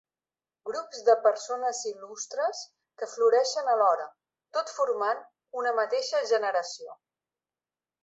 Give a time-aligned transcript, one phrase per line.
[0.69, 2.63] Grups de persones il·lustres
[3.03, 4.09] que floreixen alhora,
[4.59, 5.25] tot formant
[5.63, 7.03] una mateixa generació.